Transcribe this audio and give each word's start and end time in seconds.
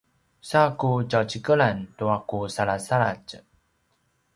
sa 0.49 0.61
ku 0.79 0.89
tjaucikelan 1.09 1.77
tua 1.97 2.17
ku 2.29 2.39
salasaladj 2.55 3.29